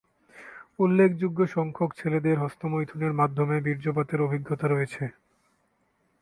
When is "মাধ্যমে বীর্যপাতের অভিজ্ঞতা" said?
3.13-4.65